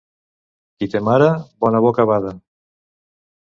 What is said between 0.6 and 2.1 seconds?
Qui té mare, bona boca